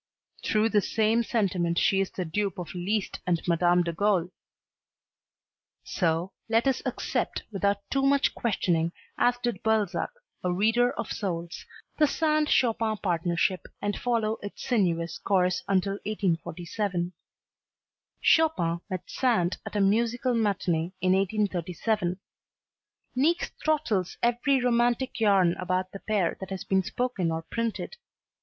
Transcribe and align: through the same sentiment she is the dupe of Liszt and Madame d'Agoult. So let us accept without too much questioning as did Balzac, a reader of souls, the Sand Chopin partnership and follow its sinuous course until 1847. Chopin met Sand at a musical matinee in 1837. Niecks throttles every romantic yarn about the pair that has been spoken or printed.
through 0.43 0.67
the 0.67 0.81
same 0.81 1.21
sentiment 1.21 1.77
she 1.77 2.01
is 2.01 2.09
the 2.09 2.25
dupe 2.25 2.57
of 2.57 2.73
Liszt 2.73 3.19
and 3.27 3.39
Madame 3.47 3.83
d'Agoult. 3.83 4.31
So 5.83 6.31
let 6.49 6.65
us 6.67 6.81
accept 6.87 7.43
without 7.51 7.87
too 7.91 8.01
much 8.01 8.33
questioning 8.33 8.93
as 9.19 9.37
did 9.43 9.61
Balzac, 9.61 10.09
a 10.43 10.51
reader 10.51 10.91
of 10.93 11.11
souls, 11.11 11.67
the 11.99 12.07
Sand 12.07 12.49
Chopin 12.49 12.97
partnership 12.97 13.67
and 13.79 13.95
follow 13.95 14.37
its 14.41 14.63
sinuous 14.63 15.19
course 15.19 15.61
until 15.67 15.99
1847. 16.07 17.13
Chopin 18.21 18.81
met 18.89 19.03
Sand 19.07 19.57
at 19.67 19.75
a 19.75 19.81
musical 19.81 20.33
matinee 20.33 20.93
in 20.99 21.13
1837. 21.13 22.19
Niecks 23.15 23.51
throttles 23.63 24.17
every 24.23 24.59
romantic 24.59 25.19
yarn 25.19 25.53
about 25.59 25.91
the 25.91 25.99
pair 25.99 26.37
that 26.39 26.49
has 26.49 26.63
been 26.63 26.81
spoken 26.81 27.31
or 27.31 27.43
printed. 27.43 27.97